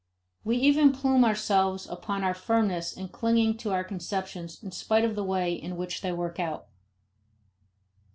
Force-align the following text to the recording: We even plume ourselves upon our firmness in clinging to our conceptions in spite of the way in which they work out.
We 0.43 0.57
even 0.57 0.93
plume 0.93 1.23
ourselves 1.23 1.85
upon 1.87 2.23
our 2.23 2.33
firmness 2.33 2.91
in 2.97 3.09
clinging 3.09 3.57
to 3.57 3.71
our 3.71 3.83
conceptions 3.83 4.63
in 4.63 4.71
spite 4.71 5.05
of 5.05 5.13
the 5.13 5.23
way 5.23 5.53
in 5.53 5.77
which 5.77 6.01
they 6.01 6.11
work 6.11 6.39
out. 6.39 6.65